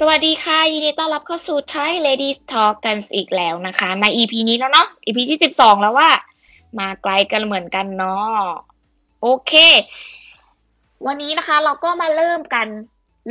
[0.00, 6.10] สวัสดีค่ะ ยินดีต้อนรับเข้าสู่ Thai Ladies Talk กันอีกแล้วนะคะ ใน EP นี้แล้วเนาะ EP ที่สิบสองแล้วว่า
[6.78, 8.42] มาไกลกันเหมือนกันเนาะ
[9.22, 9.52] โอเค
[11.06, 12.66] วันนี้นะคะเราก็มาเริ่มกัน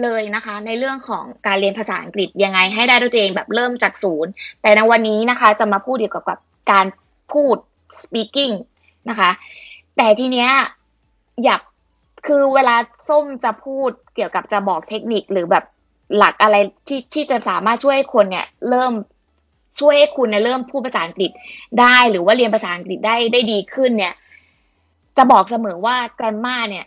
[0.02, 4.32] เลยนะคะ ในเรื่องของการเรียนภาษาอังกฤษยังไงให้ได้ด้วยตัวเองแบบเริ่มจากศูนย์
[4.62, 6.40] แต่ในวันนี้นะคะ จะมาพูดเกี่ยวกับ
[6.72, 6.86] การ
[7.32, 7.58] พูด
[8.02, 8.54] speaking
[9.10, 9.30] นะคะ
[9.98, 10.50] แต่ทีเนี้ย
[11.44, 11.62] อยาก
[12.28, 12.76] คือเวลา
[13.10, 15.66] ส้มจะพูดเกี่ยวกับจะบอกเทคนิคหรือแบบ
[16.18, 16.56] หลักอะไร
[16.88, 18.94] ที่ที่จะสามารถช่วยให้คนเนี่ย เริ่ม
[19.80, 21.32] ช่วยให้คุณเนี่ยเริ่มพูดภาษาอังกฤษ
[21.80, 24.14] ได้หรือว่าเรียนภาษาอังกฤษได้ได้ดีขึ้นเนี่ย
[25.18, 26.86] จะบอกเสมอว่าแกรมมาเนี่ย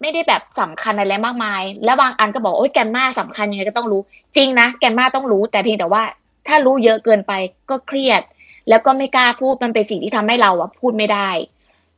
[0.00, 4.00] ไม่ได้แบบสำคัญอะไรมากมาย แล้วบางอันก็บอกโอ้ยแกรมมาสำคัญยังไงก็ต้องรู้
[4.36, 6.02] จริงนะแกรมมาต้องรู้ แต่เพียงแต่ว่า
[6.48, 7.32] ถ้ารู้เยอะเกินไป
[7.70, 8.22] ก็เครียด
[8.68, 11.28] แล้วก็ไม่กล้าพูดมันเป็นสิ่งที่ทำให้เราอะพูดไม่ได้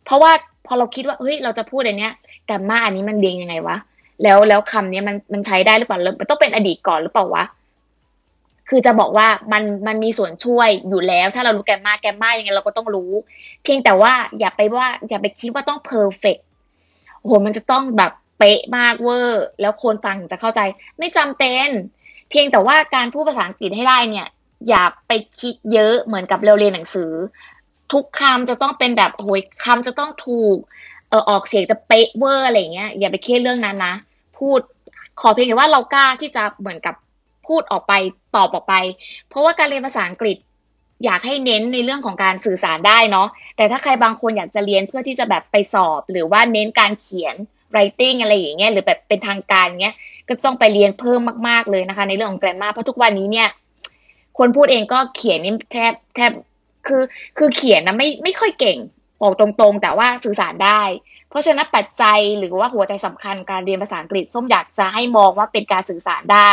[0.05, 0.33] เพราะว่า
[0.67, 2.13] พอเราคิดว่าเฮ้ยเราจะพูดอันเนี้ย
[2.47, 3.77] grammar อันนี้มันเรียงยังไงวะ
[4.23, 7.45] แล้วแล้วคำนี้มันมันใช้ได้หรือเปล่ามันต้องเป็นอดีตก่อนหรือเปล่าวะ
[8.69, 13.13] คือจะบอกว่ามันมันมีส่วนช่วยอยู่แล้ว ถ้าเรารู้ grammar grammar ยังไงเราก็ต้องรู้
[13.63, 16.37] เพียงแต่ว่าอย่าไปว่า อย่าไปคิดว่าต้อง perfect
[17.19, 20.61] โอ้โหมันจะต้องแบบเป๊ะมากเวอร์ แล้วคนฟังจะเข้าใจ
[20.99, 21.69] ไม่จำเป็น
[22.31, 24.29] เพียงแต่ว่าการพูดภาษาอังกฤษให้ได้เนี่ย
[24.69, 27.13] อย่าไปคิดเยอะเหมือนกับเราเรียนหนังสือ
[27.93, 30.59] ทุกคำจะต้องเป็นแบบโอ้ยคำจะต้องถูก
[31.17, 33.95] ออออกเสียงจะเป๊ะเวอร์อะไรเงี้ยอย่าไปเครียดเรื่องนั้นนะ
[34.39, 34.61] พูด
[35.21, 36.95] ขอเพียงแต่ว่าเรากล้าที่จะเหมือนกับ
[37.47, 37.93] พูดออกไป
[38.37, 38.75] ตอบออกไป
[39.29, 40.37] เพราะว่าการเรียนภาษาอังกฤษ
[41.05, 47.35] อยากให้เน้นในเรื่องของการสื่อสารได้เนาะแต่ถ้าใครบางคนอยากจะเรียนเพื่อที่จะแบบไปสอบ หรือว่าเน้นการเขียน
[47.73, 49.95] writing อะไรอย่างเงี้ยหรือแบบเป็นทางการเงี้ย
[50.29, 53.49] ก็ต้องไปเรียนเพิ่มมากๆเลยนะคะ ในเรื่องของแกรมมาเพราะทุกวันนี้เนี่ย
[54.39, 56.31] คนพูดเองก็เขียนนี่แทบแทบ
[56.87, 57.03] คือ
[57.39, 58.79] คือเขียนนะไม่ไม่ค่อยเก่ง
[59.23, 60.83] บอกตรงๆ แต่ว่าสื่อสารได้
[61.29, 66.51] เพราะฉะนั้นปัจจัยหรือว่าหัวใจสำคัญการเรียนภาษาอังกฤษส้มอยากจะให้มองว่าเป็นการสื่อสารได้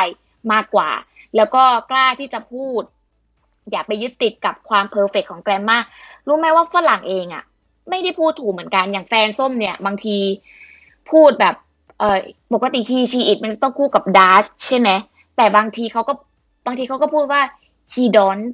[0.53, 0.89] มากกว่า
[1.35, 2.81] แล้วก็กล้าที่จะพูด
[3.71, 5.79] อย่าไปยึดติดกับความเพอร์เฟกของแกรมมา
[6.27, 7.43] รู้ไหมว่าฝรั่งเองอะ่ะ
[7.89, 10.17] ไม่ได้พูดถูกเหมือนกันอย่างแฟนส้มเนี่ย บางที
[11.11, 11.55] พูดแบบ
[11.99, 12.17] เออ
[12.53, 14.89] ปกติ he she it มันจะต้องคู่กับ does ใช่ไหม
[15.37, 16.13] แต่บางทีเขาก็
[16.65, 17.41] บางทีเขาก็พูดว่า
[17.93, 18.53] he don't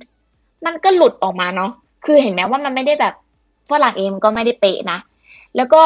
[0.65, 1.71] มันก็หลุดออกมาเนาะ
[2.05, 3.13] คือเห็นไหมว่ามันไม่ได้แบบ
[3.69, 4.99] ฝรั่งเองก็ไม่ได้เป๊ะนะ
[5.55, 5.83] แล้วก็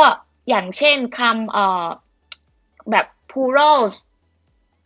[0.49, 1.85] อย่างเช่นคำเอ่อ
[2.91, 3.79] แบบ plural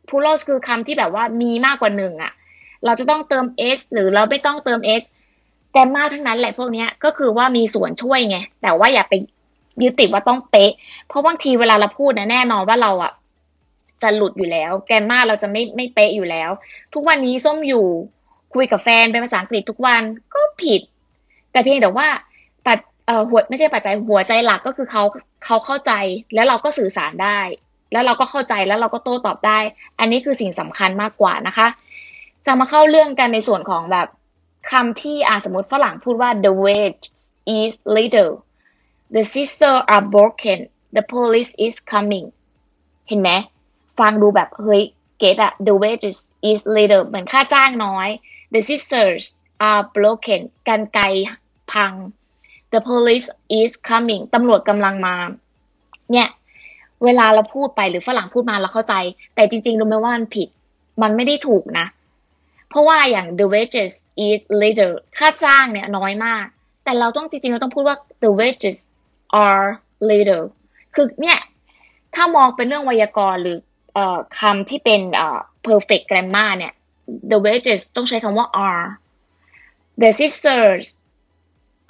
[0.07, 2.31] plural คือคำที่แบบว่ามีมากกว่าหนึ่งอะ
[2.85, 3.45] เราจะต้องเติม
[3.77, 5.01] s หรือเราไม่ต้องเติม s
[5.73, 9.13] แต่มากทั้งนั้นแหละพวกนี้ก็คือว่ามีส่วนช่วยไง แต่ว่าอย่าไป
[9.81, 10.71] ยึดติดว่าต้องเป๊ะ
[11.07, 13.11] เพราะบางทีเวลาเราพูดนะแน่นอนว่าเราอะ
[14.01, 16.49] จะหลุดอยู่แล้ว แกนมาเราจะไม่ไม่เป๊ะอยู่แล้ว
[16.93, 17.85] ทุกวันนี้ส้มอยู่
[18.53, 20.01] คุยกับแฟนเป็นภาษาอังกฤษทุกวัน
[20.33, 20.81] ก็ผิด
[21.51, 22.07] แต่เพียงแต่ว่า
[23.07, 25.03] เอ่อหัวไม่ใช่ปัจจัยหัวใจหลักก็คือเขา
[25.45, 25.91] เขาเข้าใจ
[26.35, 27.39] แล้วเราก็สื่อสารได้
[27.91, 29.59] แล้วเราก็เข้าใจแล้วเราก็โต้ตอบได้
[29.99, 31.67] อันนี้คือสิ่งสำคัญมากกว่านะคะ
[32.45, 34.07] จะมาเข้าเรื่องกันในส่วนของแบบ
[34.71, 37.05] คำที่อ่าสมมติฝรั่งพูดว่า the wage
[37.57, 38.33] is little
[39.15, 40.59] the sister are broken
[40.95, 42.27] the police is coming
[43.07, 43.31] เห็นไหม
[43.99, 44.83] ฟังดูแบบเฮ้ย
[45.19, 46.17] เกตอะ the wages
[46.49, 48.09] is little เหมือนค่าจ้างน้อย
[48.53, 49.21] the sisters
[49.69, 50.99] are broken กันไก
[51.71, 51.91] พัง
[52.73, 53.27] the police
[53.59, 55.15] is coming ตำรวจกำลังมา
[56.11, 56.27] เนี่ย
[57.03, 58.95] เวลาเราพูดไปหรือฝรั่งพูดมาเราเข้าใจ
[59.35, 60.47] แต่จริงๆรู้ไหมว่ามันผิด
[61.01, 61.85] มันไม่ได้ถูกนะ
[62.69, 63.91] เพราะว่าอย่าง the wages
[64.27, 66.45] is little ค่าจ้างเนี่ยน้อยมาก
[66.83, 68.77] แต่เราต้องจริงๆเราต้องพูดว่า the wages
[69.45, 69.67] are
[70.09, 70.45] little
[70.95, 71.39] คือเนี่ย
[72.15, 73.57] ถ้ามองเป็นเรื่องไวยากรณ์หรือ
[73.97, 73.99] อ
[74.39, 75.01] คำที่เป็น
[75.67, 76.73] perfect grammar เนี่ย
[77.31, 78.87] the wages ต้องใช้คำว่า are
[80.01, 80.85] the sisters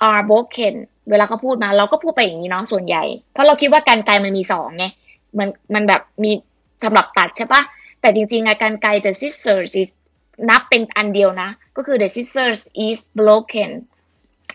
[0.08, 0.76] are broken
[1.10, 3.04] เวลาเขาพูดมา เราก็พูดไปอย่างนี้เนาะส่วนใหญ่
[3.34, 4.86] เพราะเราคิดว่าการไกลมันมีสองไง
[5.38, 6.32] มันมันแบบมี
[6.84, 7.62] สำหรับตัดใช่ปะ
[8.02, 9.90] แต่จริงๆอะการไกล the sisters is
[10.50, 13.70] นับเป็นอันเดียวนะ ก็คือ the sisters is broken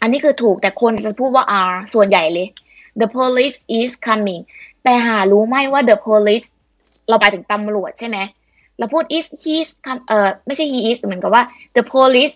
[0.00, 2.48] อันนี้คือถูกแต่คนจะพูดว่า are ส่วนใหญ่เลย
[3.00, 4.42] the police is coming
[4.82, 6.46] แต่หารู้ไหมว่า the police
[7.08, 8.18] เราไปถึงตำรวจใช่ไหม
[8.78, 9.68] เราพูด is he's
[10.08, 11.42] เอ่อไม่ใช่ he is เหมือนกับว่า
[11.76, 12.34] the police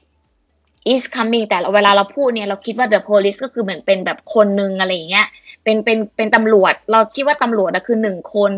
[0.92, 5.26] is coming แต่เวลาเราพูดเนี่ยเราคิดว่า the police ก็คือเหมือนเป็นแบบคนหนึ่งอะไรอย่างเงี้ย
[5.62, 8.50] เป็นเป็นเป็นตำรวจ เราคิดว่าตำรวจนะคือหนึ่งคน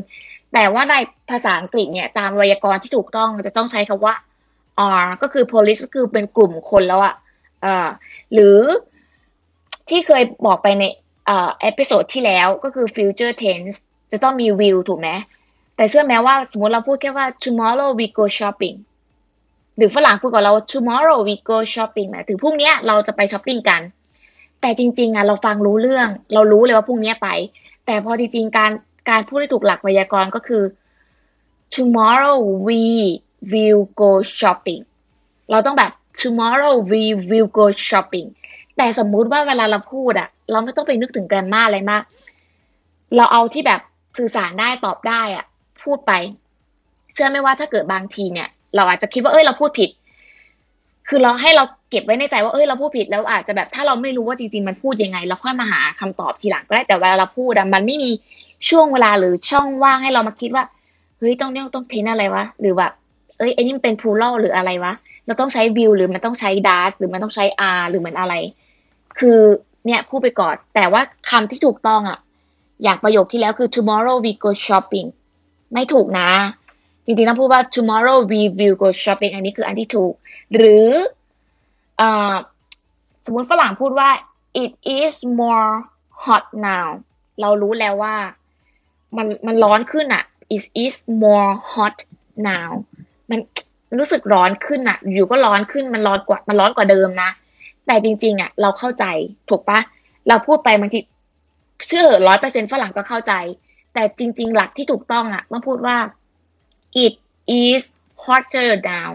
[0.53, 0.95] แต่ว่าใน
[1.31, 4.15] ภาษาอังกฤษเนี่ยตามไวยากรณ์ที่ถูกต้องจะต้องใช้คำว่า
[4.91, 7.15] are ก็คือ police ก็คือเป็นกลุ่มคนแล้วอะ
[7.65, 7.89] อ่า
[8.33, 8.59] หรือ
[9.89, 10.85] ที่เคยบอกไปใน
[11.27, 13.77] เอ่อ episode ที่แล้วก็คือ future tense
[14.13, 15.09] จะต้องมี will ถูกไหม
[15.77, 18.77] แต่เชื่อไหมว่าสมมติเราพูดแค่ว่า tomorrow we go shopping
[19.79, 23.81] หรือฝรั่งพูดกับเรา tomorrow we go shopping หมายถึงพรุ่งนี้เราจะไปช้อปปิ้งกัน
[24.61, 27.29] แต่จริง ๆอะเราฟังรู้เรื่อง เรารู้เลยว่าพรุ่งนี้ไป
[27.87, 28.73] แต่พอจริง ๆ การ
[29.11, 30.63] การพูดให้ถูกหลักไวยากรณ์ก็คือ
[31.77, 32.83] tomorrow we
[33.53, 34.83] will go shopping
[35.51, 35.93] เราต้องแบบ
[36.23, 38.29] tomorrow we will go shopping
[38.77, 42.03] แต่สมมุติว่าเวลาเราพูดอะเราไม่ต้องไปนึกถึงแกรมมาอะไรมาก
[43.17, 43.81] เราเอาที่แบบ
[44.19, 45.45] สื่อสารได้ตอบได้อะ
[45.83, 46.13] พูดไป
[47.15, 49.91] เชื่อไหมว่าถ้าเกิดบางทีเนี่ย เราอาจจะคิดว่าเอ้ยเราพูดผิด
[51.09, 58.11] คือเราให้เราเก็บไว้ในใจว่าเอ้ยเราพูดผิดแล้วอาจจะแบบถ้าเราไม่รู้ว่าจริงๆมันพูดยังไง เราค่อยมาหาคำตอบทีหลังก็ได้แต่เวลาเราพูดมันไม่มี
[58.69, 60.65] ช่วงเวลาหรือช่องว่างให้เรามาคิดว่า
[61.19, 62.93] เฮ้ยต้องเนี่ยต้องเทนอะไรวะหรือแบบ
[63.39, 64.93] เอ้ยไอ้นี่มันเป็นพูลหรืออะไรวะ
[65.27, 68.35] เราต้องใช้วิวหรือมันต้องใช้ดาร์หรือมันต้องใช้อาร์หรือมันอะไร
[69.19, 69.39] คือ
[69.87, 72.19] เนี่ยพูดไปก่อน แต่ว่าคำที่ถูกต้องอะ
[72.83, 75.09] อย่างประโยคที่แล้วคือ tomorrow we go shopping
[75.73, 76.29] ไม่ถูกนะ
[77.09, 80.13] จริงๆต้องพูดว่า tomorrow we will go shopping อันนี้คืออันที่ถูก
[80.57, 80.89] หรือ
[82.01, 82.03] อ
[83.25, 84.11] สมมติฝรั่งพูดว่า
[84.63, 85.69] it is more
[86.25, 86.87] hot now
[87.41, 88.17] เรารู้แล้วว่า
[89.17, 90.25] มันมันร้อนขึ้นอะ
[90.57, 90.95] it is
[91.25, 91.97] more hot
[92.49, 92.69] now
[93.31, 93.39] มัน
[93.99, 97.31] รู้สึกร้อนขึ้นอะอยู่ก็ร้อนขึ้นมันร้อนกว่ามันร้อนกว่าเดิมนะ
[97.87, 99.05] แต่จริง ๆอะเราเข้าใจ
[99.49, 99.79] ถูกปะ
[100.29, 101.01] เราพูดไปบางที
[101.87, 103.33] เชื่อร้อยเปอร์เซ็นฝรั่งก็เข้าใจ
[103.95, 105.97] แต่จริง ๆ หลักที่ถูกต้องอะต้องพูดว่า
[107.05, 107.15] it
[107.63, 107.83] is
[108.25, 109.11] hotter now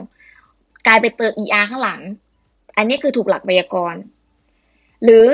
[0.87, 2.01] กลายไปเติม er ข้างหลัง
[2.77, 4.01] อันนี้คือถูกหลักไวยากรณ์
[5.03, 5.27] หรือ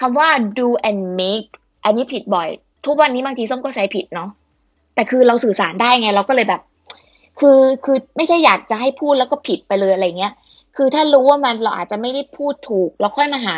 [0.00, 0.28] คำว่า
[0.58, 1.50] do and make
[1.84, 2.48] อันนี้ผิดบ่อย
[2.86, 4.30] ทุกวันนี้บางทีส้มก็ใช้ผิดเนาะ
[4.94, 6.62] แต่คือเราสื่อสารได้ไง เราก็เลยแบบ
[7.40, 10.32] คือคือไม่ใช่อยากจะให้พูดแล้วก็ผิดไปเลยอะไรเงี้ย
[10.76, 13.54] คือถ้ารู้ว่ามันเราอาจจะไม่ได้พูดถูก เราค่อยมาหา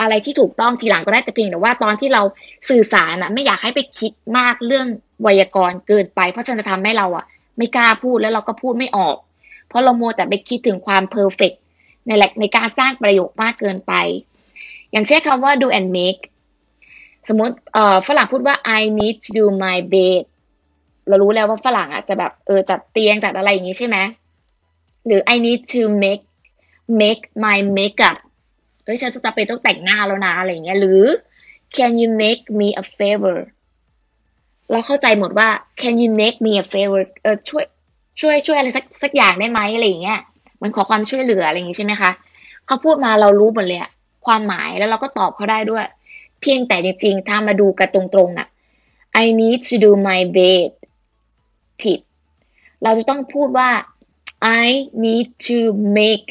[0.00, 2.22] อะไรที่ถูกต้องทีหลังก็ได้แต่เพียงแต่ว่าตอนที่เรา
[2.70, 4.86] สื่อสารอะไม่อยากให้ไปคิดมากเรื่อง
[5.22, 7.24] ไวยากรณ์เกินไป เพราะจะทำให้เราอะ
[7.56, 9.16] ไม่กล้าพูดแล้วเราก็พูดไม่ออก
[9.68, 11.52] เพราะเราโมแต่ไปคิดถึงความเพอร์เฟก
[12.06, 13.92] ในหลในการสร้างประโยคมากเกินไป
[14.92, 16.20] อย่างเช่นคำว่า do and make
[17.28, 20.22] สมมติเอ่อฝรั่งพูดว่า I need to do my bed
[21.08, 23.96] เรารู้แล้วว่าฝรั่งอะจะแบบเออจัดเตียงจัดอะไรอย่างนี้ใช่ไหม
[25.06, 26.24] หรือ I need to make
[27.00, 28.18] make my makeup
[28.84, 31.02] เอ้ยฉันจะจำเป็นต้องแต่งหน้าแล้วนะอะไรเงี้ยหรือ
[31.74, 33.38] can you make me a favor
[34.72, 35.48] เราเข้าใจหมดว่า
[35.80, 37.64] can you make me a favor เออช่วย
[38.20, 40.20] ช่วยช่วยอะไรสักสักอย่างได้ไหมอะไรอย่างเงี้ย
[40.62, 42.10] มันขอความช่วยเหลืออะไรอย่างงี้ใช่ไหมคะ
[42.66, 43.90] เขาพูดมาเรารู้หมดเลยอะ
[44.26, 45.86] ความหมายแล้วเราก็ตอบเขาได้ด้วย
[46.40, 48.48] เพียงแต่จริงๆถ้ามาดูกันตรงๆอะ
[49.22, 50.70] I need to do my bed
[51.82, 51.98] ผิด
[52.82, 53.70] เราจะต้องพูดว่า
[54.62, 54.66] I
[55.04, 55.58] need to
[55.98, 56.26] make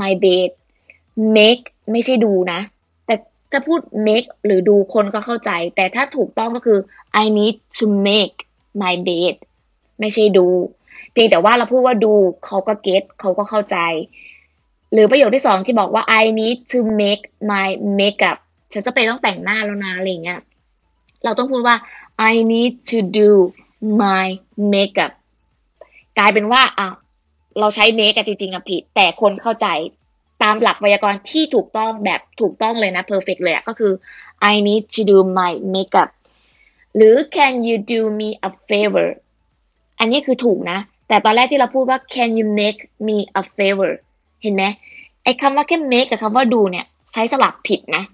[0.00, 0.50] my bed
[1.36, 2.60] make ไม่ใช่ดูนะ
[3.52, 6.78] จะพูด make หรือดูคนก็เข้าใจ แต่ถ้าถูกต้องก็คือ
[7.22, 8.36] I need to make
[8.82, 9.34] my bed
[10.00, 10.46] ไม่ใช่ดู
[11.12, 12.12] เพียงแต่ว่าเราพูดว่าดู
[12.46, 13.78] เขาก็เก็ตเขาก็เข้าใจ
[14.92, 17.68] หรือประโยคที่สองที่บอกว่า I need to make my
[17.98, 18.38] makeup
[18.72, 20.40] ฉันจะไปต้องแต่งหน้าแล้วนะอะไรเงี้ย
[21.24, 21.76] เราต้องพูดว่า
[22.30, 23.30] I need to do
[24.02, 24.26] my
[24.72, 25.12] makeup
[26.18, 26.88] กลายเป็นว่าอะ
[27.58, 29.66] เราใช้ make จริงๆอะผิด แต่คนเข้าใจ
[30.42, 33.92] ตามหลักไวยากรณ์ที่ถูกต้องแบบถูกต้องเลยนะ perfect เลยก็คือ
[34.52, 36.10] I need to do my makeup
[36.96, 39.08] หรือ can you do me a favor
[39.98, 40.78] อันนี้คือถูกนะ
[41.08, 43.92] แต่ตอนแรกที่เราพูดว่า can you make me a favor
[44.42, 44.64] เห็นไหม
[45.24, 48.04] ไอ้คำว่าแค่ make กับคำว่าดูเนี่ย ใช้สลับผิดนะ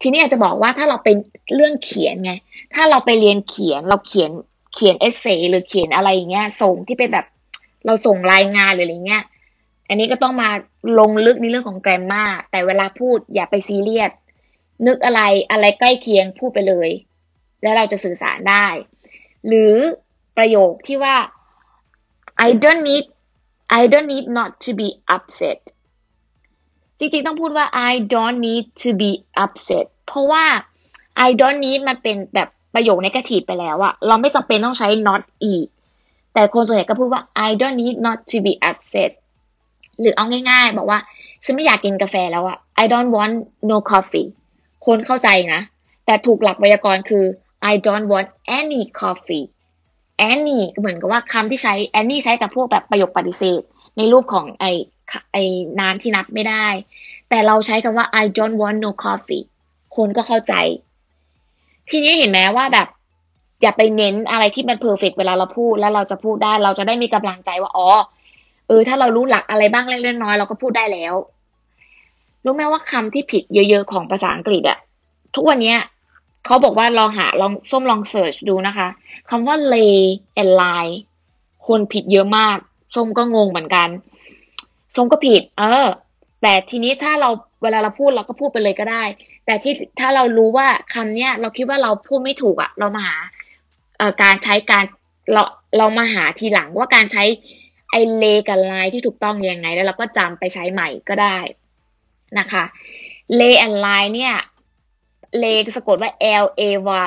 [0.00, 1.16] ทีนี้อาจจะบอกว่าถ้าเราเป็น
[1.54, 2.32] เรื่องเขียนไง
[2.74, 4.30] ถ้าเราไปเรียนเขียนเราเขียน
[4.74, 7.26] เขียนเอเซหรือเขียนอะไรอย่างเงี้ย ส่งที่เป็นแบบ
[7.86, 9.24] เราส่งรายงานหรืออะไรเงี้ย
[9.88, 10.50] อันนี้ก็ต้องมา
[10.98, 14.10] ลงลึกในเรื่องของแกรมมาแต่เวลาพูดอย่าไปซีเรียส
[14.86, 16.90] นึกอะไรอะไรใกล้เคียงพูดไปเลย
[17.62, 18.66] แล้วเราจะสื่อสารได้
[19.46, 19.74] หรือ
[20.36, 21.16] ประโยคที่ว่า
[22.46, 23.04] I don't need
[23.80, 25.60] I don't need not to be upset
[26.98, 29.10] จริงๆต้องพูดว่า I don't need to be
[29.44, 30.44] upset เพราะว่า
[31.26, 35.66] I don't need มันเป็นแบบประโยคในกระถีไปแล้วอะเราไม่จำเป็นต้องใช้ not อีก
[36.34, 39.10] แต่คนส่วนใหญ่ก็พูดว่า I don't need not to be upset
[40.00, 40.98] หรือเอาง่ายๆ บอกว่า
[41.44, 43.34] ฉันไม่อยากกินกาแฟแล้วอะ I don't want
[43.70, 44.28] no coffee
[44.86, 45.60] คนเข้าใจนะ
[46.06, 47.24] แต่ถูกหลักไวยากรณ์คือ
[47.70, 49.46] I don't want any coffee
[50.30, 53.60] any ก็เหมือนกับว่าคำที่ใช้ any ใช้กับพวกแบบประโยคปฏิเสธ
[53.96, 54.64] ในรูปของไอ
[55.32, 55.36] ไอ
[55.80, 56.66] น้ำที่นับไม่ได้
[57.28, 59.44] แต่เราใช้คำว่า I don't want no coffee
[59.96, 60.54] คนก็เข้าใจ
[61.90, 62.88] ทีนี้เห็นไหมว่าแบบ
[63.62, 67.88] อย่าไปเน้นอะไรที่มันเพอร์เฟกเวลาเราพูดแล้วเราจะพูดได้เราจะได้มีกำลังใจว่าอ๋อ
[68.68, 71.14] เออ ถ้าเรารู้หลักอะไรบ้างเล็กๆน้อยๆเราก็พูดได้แล้ว
[72.44, 74.78] รู้ไหมว่าคำที่ผิดเยอะๆของภาษาอังกฤษอะ
[75.34, 75.78] ทุกวันเนี้ย
[76.44, 78.88] เขาบอกว่าลองหาลองส้มลองเสิร์ชดูนะคะ
[79.30, 79.98] คำว่า lay
[80.40, 80.94] and lie
[81.66, 82.56] คนผิดเยอะมาก
[82.94, 83.88] ส้มก็งงเหมือนกัน
[84.96, 85.86] ส้มก็ผิด เออ
[86.42, 87.30] แต่ทีนี้ถ้าเรา
[87.62, 89.04] เวลาเราพูดเราก็พูดไปเลยก็ได้
[89.46, 93.16] แต่ที่ถ้าเรารู้ว่าคำเนี้ยเราคิดว่าเราพูดไม่ถูกอะเรามาหา
[94.22, 94.84] การใช้การ
[95.32, 95.42] เรา
[95.78, 97.24] เรามาหาทีหลังว่าการใช้
[97.90, 101.38] ไอเลกับไลที่ถูกต้องยังไง แล้วเราก็จำไปใช้ใหม่ก็ได้
[102.38, 102.64] นะคะ
[103.36, 104.36] เล and line เนี่ย
[105.38, 105.44] เล
[105.76, 106.10] สะกดว่า
[106.44, 106.62] L A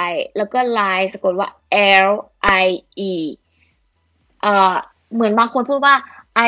[0.07, 1.49] Y แล้วก็ line สะกดว่า
[2.07, 2.11] L
[2.63, 2.65] I
[3.11, 3.13] E
[4.41, 4.73] เอ่อ
[5.13, 5.95] เหมือนบางคนพูดว่า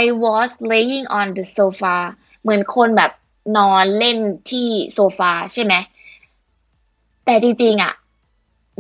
[0.02, 1.98] I was laying on the sofa
[2.42, 3.12] เหมือนคนแบบ
[3.58, 4.18] นอนเล่น
[4.50, 5.74] ที่โซฟาใช่ไหม
[7.26, 7.94] แต่จริงๆอะ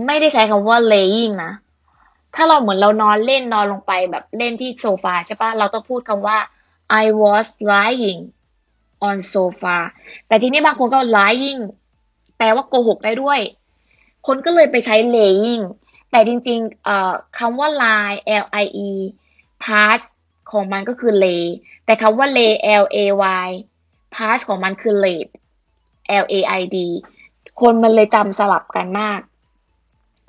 [0.05, 1.51] ไม่ได้ใช้คำว่า laying นะ
[2.35, 6.38] ถ้าเราเหมือนเรานอนเล่นนอนลงไปแบบเล่นที่โซฟาใช่ปะเราต้องพูดคำว่า
[7.03, 8.21] I was lying
[9.07, 9.77] on sofa
[10.27, 11.61] แต่ทีนี้บางคนก็ lying
[12.38, 13.39] แปลว่าโกหกได้ด้วย
[14.27, 15.63] คนก็เลยไปใช้ laying
[16.11, 18.91] แต่จริงๆเอ่อคำว่า lie l i e
[19.63, 20.03] past
[20.51, 21.43] ของมันก็คือ lay
[21.85, 22.51] แต่คำว่า lay
[22.83, 23.05] l a
[23.47, 23.50] y
[24.15, 25.27] past ของมันคือ laid
[26.23, 26.77] l a i d
[27.61, 29.19] คนมันเลยจำสลับกันมาก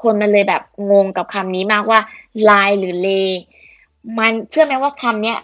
[0.02, 2.00] คนมันเลยแบบงงกับคำนี้มากว่า
[2.48, 3.28] lie หรือ lay
[4.18, 5.38] มันเชื่อไหมว่าคำเนี้ย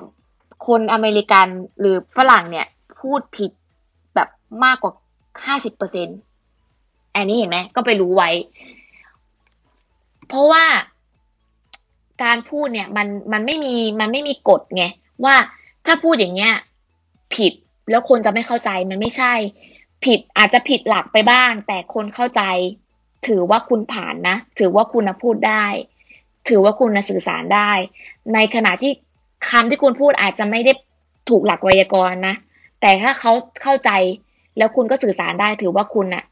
[0.67, 1.47] คนอเมริกัน
[1.81, 2.67] หรือฝรั่งเนี่ย
[3.01, 3.51] พูดผิด
[4.15, 4.29] แบบ
[4.65, 4.93] มากกว่า
[5.47, 6.19] ห้าสิบเปอร์เซ็นต์
[7.15, 8.31] อันนี้เห็นไหมก็ไปรู้ไว้
[10.29, 10.65] เพราะว่า
[12.25, 14.85] การพูดเนี่ยมันมันไม่มีมันไม่มีกฎไง
[15.25, 15.35] ว่า
[15.87, 16.55] ถ้าพูดอย่างเงี้ย
[17.37, 17.53] ผิด
[17.91, 19.33] แล้วคนจะไม่เข้าใจมันไม่ใช่
[20.05, 22.43] ผิดอาจจะผิดหลักไปบ้าง แต่คนเข้าใจ
[23.27, 25.67] ถือว่าคุณผ่านนะ ถือว่าคุณพูดได้
[26.49, 27.71] ถือว่าคุณสื่อสารได้
[28.35, 28.93] ในขณะที่
[29.49, 30.73] คำที่คุณพูดอาจจะไม่ได้
[31.29, 32.35] ถูกหลักไวยากรณ์นะ
[32.81, 33.33] แต่ถ้าเขา
[33.63, 33.91] เข้าใจ
[34.59, 36.25] แล้วคุณก็สื่อสารได้ ถือว่าคุณน่ะ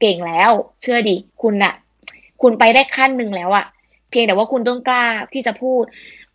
[0.00, 0.50] เก่งแล้ว
[0.82, 1.74] เชื่อดิคุณน่ะ
[2.42, 3.64] คุณไปได้ขั้นหนึ่งแล้วอะ
[4.10, 5.82] เพียงแต่ว่าคุณต้องกล้าที่จะพูด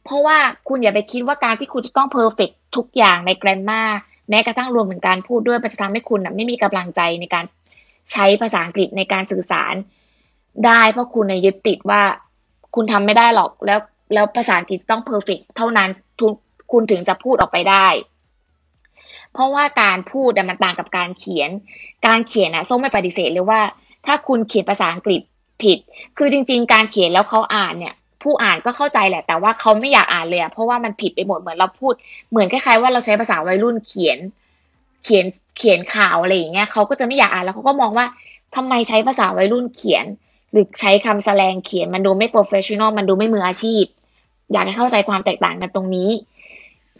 [0.03, 3.83] เพราะว่าคุณอย่าไปคิดว่าการที่คุณจะต้องเพอร์เฟกทุกอย่างในแกรมมา
[4.29, 7.45] แม้กระทั่งรวมถึงการพูดด้วยมันจะทำให้คุณน่ะไม่มีกำลังใจในการ
[8.11, 9.75] ใช้ภาษาอังกฤษในการสื่อสาร
[10.65, 12.01] ได้เพราะคุณยึดติดว่า
[12.75, 13.79] คุณทำไม่ได้หรอกแล้ว
[14.13, 16.33] แล้วภาษาอังกฤษต้องเพอร์เฟกเท่านั้นทุก
[16.71, 17.87] คุณถึงจะพูดออกไปได้
[19.33, 21.49] เพราะว่าการพูดมันต่างกับการเขียน
[22.07, 23.61] การเขียนอะส้มไม่ปฏิเสธเลยว่า
[24.05, 25.21] ถ้าคุณเขียนภาษาอังกฤษ
[25.63, 25.79] ผิด
[26.17, 31.93] คือจริง ๆ การเขียนแล้วเขาอ่านเนี่ย ผู้อ่านก็เข้าใจแหละ แต่ว่าเขาไม่อยากอ่านเลยเพราะว่ามันผิดไปหมดเหมือนเราพูด
[32.29, 34.17] เหมือนคล้ายๆว่าเราใช้ภาษาวัยรุ่นเขียน
[35.03, 35.25] เขียน
[35.57, 38.05] เขียนข่าวอะไรอย่างเงี้ยเขาก็จะไม่อยากอ่านแล้วเขาก็มองว่า
[38.55, 40.05] ทำไมใช้ภาษาวัยรุ่นเขียน
[40.51, 43.83] หรือใช้คำแสลงเขียนมันดูไม่ professional มันดูไม่มืออาชีพ
[44.51, 46.09] อยากให้เข้าใจความแตกต่างกันตรงนี้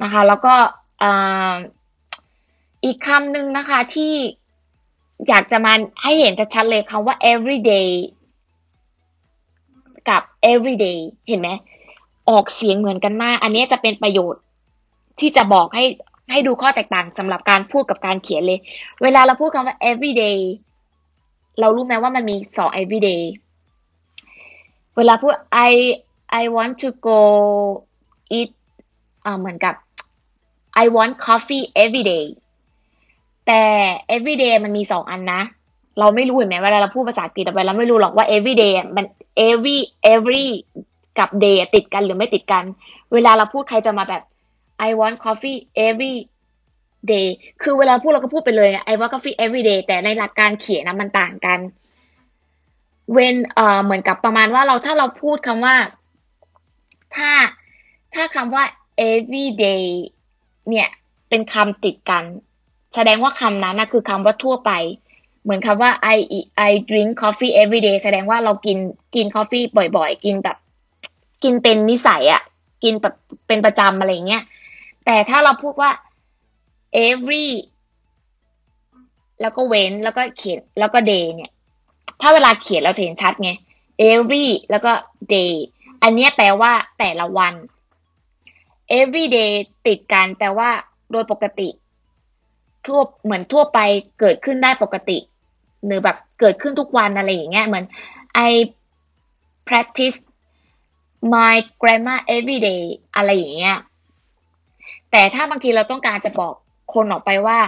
[0.04, 0.54] นะคะ แล้วก็
[2.86, 4.14] อีกคำหนึ่งนะคะที่
[5.28, 5.74] อยากจะมา
[6.04, 7.90] ให้เห็นชัดๆเลยคำว่า everyday
[10.10, 11.50] กับ every day เห็นไหม
[12.30, 14.42] ออกเสียงเหมือนกันมาก อันนี้จะเป็นประโยชน์
[15.20, 15.84] ที่จะบอกให้
[16.32, 18.60] ให้ดูข้อแตกต่างสำหรับการพูดกับการเขียนเลย
[19.04, 20.40] เวลาเราพูดคำว่า everyday
[21.60, 23.22] เรารู้ไหมว่ามันมีสอง everyday
[24.98, 25.34] เวลาพูด
[25.70, 25.74] I
[26.42, 27.20] I want to go
[28.40, 28.52] eat
[29.26, 29.76] อ่าเหมือนกับ
[30.84, 32.26] I want coffee every day
[33.48, 33.62] แต่
[34.16, 35.42] every day มันมีสองอันนะ
[36.00, 39.06] เราไม่รู้เห็นไหมเวลาเราพูดภาษาอังกฤษไปเราไม่รู้หรอกว่า every day มัน
[39.48, 39.78] every
[40.14, 40.46] every
[41.20, 42.64] กับ day ติดกันหรือไม่ติดกัน
[43.14, 44.24] เวลาเราพูดใครจะมาแบบ
[44.88, 46.16] I want coffee every
[47.12, 47.28] day
[47.62, 51.60] คือเวลาพูดเราก็พูดไปเลย I want coffee every day แต่ในหลักการเขียนนะมันต่างกัน
[53.16, 55.76] when เอ่อเหมือนกับประมาณว่าเราถ้าเราพูดคำว่า
[57.16, 57.32] ถ้า
[58.16, 58.64] ถ้าคำว่า
[59.12, 59.86] every day
[60.70, 60.88] เนี่ย
[61.30, 62.24] เป็นคำติดกัน
[62.96, 64.72] แสดงว่าคำนั้นนะคือคำว่าทั่วไป
[65.44, 66.18] เหมือนคำว่า I
[66.70, 68.78] I drink coffee every day แสดงว่าเรากิน
[69.16, 69.54] กินกาแฟ
[69.98, 70.58] บ่อยๆ กินแบบ
[71.44, 72.44] กินเป็นนิสัยอะ
[72.84, 73.16] กินแบบ
[73.48, 74.44] เป็นประจำอะไรเงี้ย
[75.10, 75.92] แต่ถ้าเราพูดว่า
[77.06, 77.48] every
[79.42, 81.52] แล้วก็เว้นแล้วก็เขียนแล้วก็ day เนี่ย
[82.22, 83.52] ถ้าเวลาเขียนเราจะเห็นชัดไง
[84.10, 84.92] every แล้วก็
[85.34, 85.52] day
[86.04, 87.54] อันนี้แปลว่าแต่ละวัน
[89.00, 89.52] every day
[89.88, 90.70] ติดกันแปลว่า
[91.12, 91.70] โดยปกติ
[92.86, 93.80] ทั่วเหมือนทั่วไป
[94.20, 95.18] เกิดขึ้นได้ปกติ
[95.86, 97.86] หรือแบบเกิดขึ้นทุกวันอะไรอย่างเงี้ยเหมือน
[98.50, 98.52] I
[99.68, 100.18] practice
[101.34, 102.82] my grammar every day
[103.16, 103.78] อะไรอย่างเงี้ย
[105.18, 106.54] แต่ถ้าบางทีเราต้องการจะบอก
[106.94, 107.60] คนออกไปว่า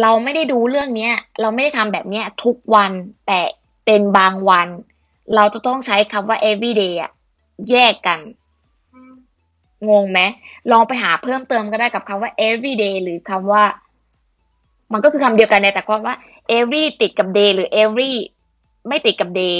[0.00, 2.92] เราไม่ได้ดูเรื่องเนี้ย เราไม่ได้ทำแบบเนี้ย ทุกวัน
[3.26, 3.40] แต่
[3.86, 4.68] เป็นบางวัน
[5.34, 7.10] เราจะต้องใช้คำว่า every day อะ
[7.70, 8.20] แยกกัน
[9.88, 10.20] งงไหม
[10.72, 13.64] ลองไปหาเพิ่มเติมก็ได้กับคำว่า every day หรือคำว่า
[14.92, 16.14] มันก็คือคำเดียวกันแต่ความว่า
[16.56, 18.12] every ติดกับ day หรือ every
[18.88, 19.56] ไม่ติดกับ day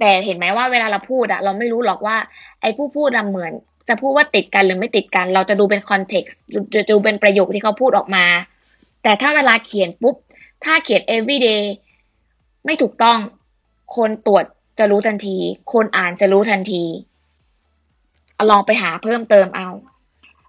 [0.00, 2.16] แต่เห็นไหมว่าเวลาเราพูดอะเราไม่รู้หรอกว่า
[2.60, 3.54] ไอ้ผู้พูดอะเหมือน
[3.88, 6.38] จะพูดว่าติดกันหรือไม่ติดกัน เราจะดูเป็นคอนเท็กซ์
[6.74, 8.24] จะดูเป็นประโยคที่เขาพูดออกมา
[9.02, 10.16] แต่ถ้าเวลาเขียนปุ๊บ
[10.64, 11.62] ถ้าเขียน everyday
[12.64, 13.18] ไม่ถูกต้อง
[13.96, 14.44] คนตรวจ
[14.78, 15.36] จะรู้ทันที
[15.72, 16.84] คนอ่านจะรู้ทันที
[18.50, 19.68] ลองไปหาเพิ่มเติมเอา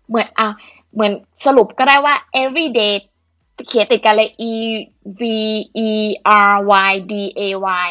[0.07, 0.47] เหมือนเอะ
[0.93, 1.11] เหมือน
[1.45, 2.93] สรุปก็ได้ว่า every day
[3.67, 4.53] เขียนติดกันเลย e
[5.19, 5.21] v
[5.87, 5.89] e
[6.53, 6.55] r
[6.89, 7.41] y d a
[7.87, 7.89] y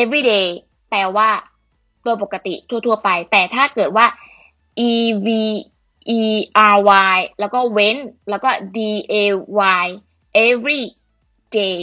[0.00, 0.46] every day
[0.90, 1.28] แปลว่า
[2.02, 4.06] โดยปกติทั่วๆไป แต่ถ้าเกิดว่า
[4.90, 4.92] e
[5.26, 5.28] v
[6.18, 6.22] e
[6.74, 6.76] r
[7.14, 7.96] y แล้วก็เว้น
[8.30, 8.78] แล้วก็ d
[9.12, 9.14] a
[9.82, 9.86] y
[10.46, 10.82] every
[11.56, 11.78] day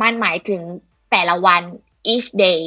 [0.00, 0.62] มันหมายถึง
[1.10, 1.62] แต่ละวัน
[2.12, 2.60] each day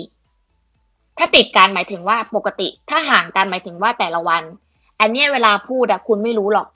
[1.17, 4.43] ถ้าติดกันหมายถึงว่าปกติ ถ้าห่างกันหมายถึงว่าแต่ละวัน
[5.00, 6.67] อันนี้เวลาพูดอะคุณไม่รู้หรอก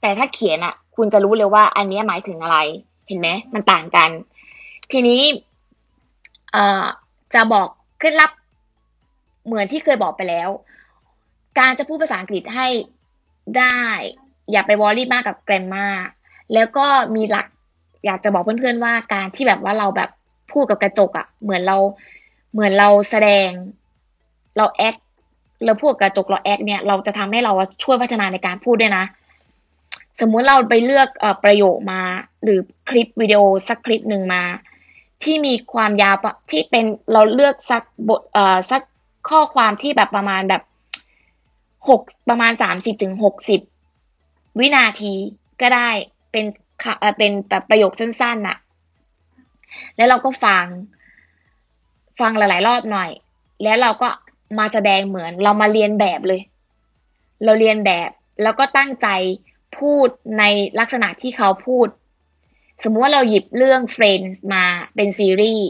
[0.00, 2.58] แต่ถ้าเขียนอะคุณจะรู้เลยว่า อันนี้หมายถึงอะไร
[3.06, 4.10] เห็นไหมมันต่างกัน
[4.92, 5.22] ทีนี้
[7.34, 7.68] จะบอก
[7.98, 8.30] เคล็ดลับ
[9.48, 10.48] เหมือนที่เคยบอกไปแล้ว
[11.58, 12.68] การจะพูดภาษาอังกฤษให้
[13.58, 13.80] ได้
[14.50, 15.88] อย่าไป worry มากกับ grammar
[16.54, 17.46] แล้วก็มีหลัก
[18.04, 20.10] อยากจะบอกเพื่อนๆว่าการที่แบบว่าเราแบบ
[20.52, 21.76] พูดกับกระจกอะเหมือนเรา
[22.52, 23.50] เหมือนเราแสดง
[24.56, 24.94] เราแอค
[25.64, 27.52] เราพูดกับกระจกเราแอคเนี่ยเราจะทำให้เรา
[27.82, 29.04] ช่วยพัฒนาในการพูดด้วยนะ
[30.20, 32.02] สมมุติเราไปเลือกอประโยคมา
[32.44, 34.42] หรือคลิปวิดีโอสักคลิปหนึ่งมา
[35.22, 36.16] ที่มีความยาว
[36.50, 38.82] ที่เป็นเราเลือกสักบทเอ่อสัก
[39.30, 40.62] ข้อความที่แบบประมาณแบบ
[41.88, 43.60] หกประมาณสามสิบถึงหกสิบ
[44.58, 45.12] วินาที
[45.60, 45.88] ก็ได้
[46.30, 46.44] เป็น
[47.18, 48.56] เป็นแบบประโยคสั้นๆน่ะ
[49.96, 50.66] แล้วเราก็ฟัง
[52.20, 53.10] ฟังหลาย ๆ รอบหน่อย
[53.62, 54.08] แล้วเราก็
[54.58, 56.40] มาแสดงเหมือน เรามาเรียนแบบเลย
[57.44, 58.10] เราเรียนแบบ
[58.42, 59.08] แล้วก็ตั้งใจ
[59.78, 60.08] พูด
[60.38, 60.44] ใน
[60.78, 61.88] ลักษณะที่เขาพูด
[62.82, 65.66] สมมติว่าเราหยิบเรื่อง Friends มาเป็นซีรีส์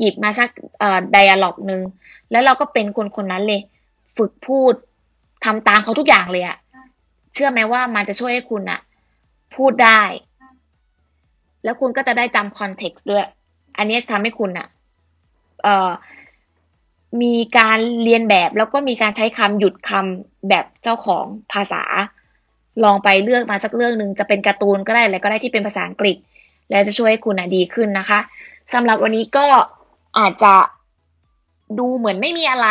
[0.00, 1.82] หยิบมาสักเอ่อ dialog หนึ่ง
[2.30, 3.60] แล้วเราก็เป็นคนคนนั้นเลย
[4.16, 4.74] ฝึกพูด
[5.44, 6.56] ทำตามเขาทุกอย่างเลยอะ
[7.34, 8.80] เชื่อไหมว่ามันจะช่วยให้คุณอะ
[9.56, 10.02] พูดได้
[11.64, 13.24] แล้วคุณก็จะได้จำคอนเท็กซ์ด้วย
[13.78, 14.66] อันนี้ทำให้คุณอะ
[15.62, 15.90] เอ่อ
[17.22, 21.82] มีการเรียนแบบแล้วก็มีการใช้คำหยุดคำแบบเจ้าของภาษา
[22.84, 26.16] ลองไปเลือกมาสักเรื่องหนึ่งจะเป็นการ์ตูนก็ได้อะไรก็ได้ที่เป็นภาษาอังกฤษ
[26.70, 28.20] แล้วจะช่วยให้คุณอะดีขึ้นนะคะ
[28.72, 29.46] สำหรับวันนี้ก็
[30.18, 30.54] อาจจะ
[31.78, 32.68] ดูเหมือนไม่มีอะไร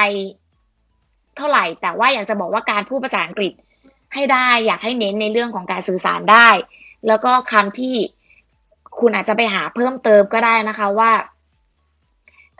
[1.38, 3.54] เท่าไหร่ แต่ว่าอยากจะบอกว่าการพูดภาษาอังกฤษ
[4.14, 6.48] ให้ได้ อยากให้เน้นในเรื่องของการสื่อสารได้
[7.08, 7.96] แล้วก็คำที่
[9.00, 11.12] คุณอาจจะไปหาเพิ่มเติมก็ได้นะคะว่า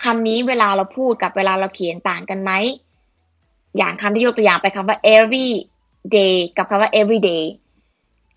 [0.04, 2.52] คำนี้เวลาเราพูดกับเวลาเราเขียนต่างกันไหม
[3.78, 5.48] อย่างคำที่ยกตัวอย่างไปคำว่า every
[6.18, 7.44] day กับคำว่า every day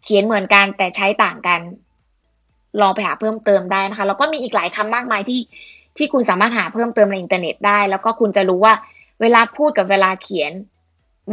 [0.05, 1.61] เขียนเหมือนกันแต่ใช้ต่างกัน
[2.81, 5.41] ลองไปหาเพิ่มเติมได้นะคะ แล้วก็มีอีกหลายคำมากมายที่
[5.99, 8.75] ที่คุณสามารถหาเพิ่มเติมในอินเทอร์เน็ตได้ แล้วก็คุณจะรู้ว่า
[9.21, 10.53] เวลาพูดกับเวลาเขียน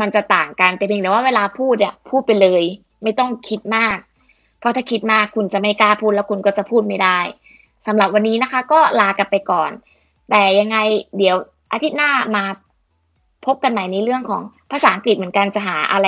[0.02, 2.64] มันจะต่างกันแต่เพียงแต่ว่าเวลาพูดเนี่ยพูดไปเลย
[3.04, 3.98] ไม่ต้องคิดมาก
[4.60, 7.20] เพราะถ้าคิดมากคุณจะไม่กล้าพูดแล้วคุณก็จะพูดไม่ได้
[7.88, 9.72] สำหรับวันนี้นะคะ ก็ลากันไปก่อน
[10.30, 10.78] แต่ยังไง
[11.18, 11.36] เดี๋ยว
[11.72, 12.44] อาทิตย์หน้ามา
[13.46, 16.08] พบกันใหม่ในเรื่องของภาษาอังกฤษเหมือนกันจะหาอะไร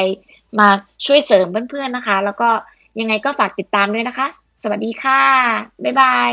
[0.60, 0.68] มา
[1.06, 2.50] ช่วยเสริมเพื่อนๆนะคะ แล้วก็
[3.00, 4.28] ยังไงก็ฝากติดตามด้วยนะคะ
[4.64, 5.22] สวัสดีค่ะ
[5.84, 6.32] บ๊ายบาย